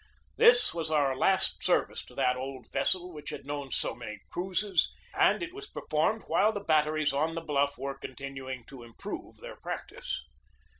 [0.35, 4.91] This was our last service to that old vessel which had known so many cruises,
[5.13, 9.57] and it was performed while the batteries on the bluff were continuing to improve their
[9.57, 10.23] practice.